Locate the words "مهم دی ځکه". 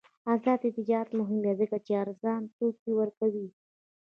1.19-1.77